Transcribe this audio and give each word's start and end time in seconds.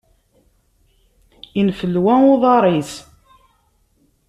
Infelwa 1.59 2.13
uḍaṛ-is. 2.31 2.93